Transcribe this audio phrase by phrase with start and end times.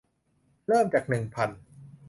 [0.67, 1.49] เริ่มจาก หนึ่งพัน